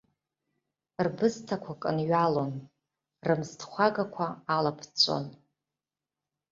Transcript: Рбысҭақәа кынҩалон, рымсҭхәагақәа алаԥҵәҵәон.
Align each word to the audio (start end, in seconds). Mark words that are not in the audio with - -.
Рбысҭақәа 1.05 1.73
кынҩалон, 1.81 2.53
рымсҭхәагақәа 3.27 4.25
алаԥҵәҵәон. 4.55 5.25